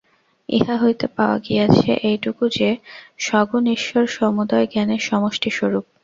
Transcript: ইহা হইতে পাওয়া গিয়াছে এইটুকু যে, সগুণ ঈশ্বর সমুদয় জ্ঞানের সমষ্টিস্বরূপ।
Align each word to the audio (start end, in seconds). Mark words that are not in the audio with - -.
ইহা 0.49 0.75
হইতে 0.77 1.05
পাওয়া 1.07 1.37
গিয়াছে 1.39 1.91
এইটুকু 2.03 2.43
যে, 2.49 2.69
সগুণ 3.19 3.63
ঈশ্বর 3.67 4.03
সমুদয় 4.09 4.65
জ্ঞানের 4.67 5.01
সমষ্টিস্বরূপ। 5.01 5.85